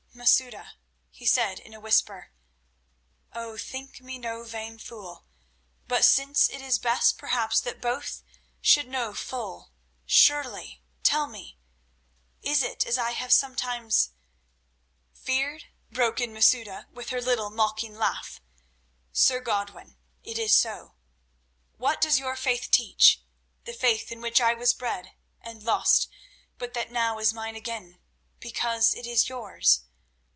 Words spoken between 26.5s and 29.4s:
but that now is mine again—because it is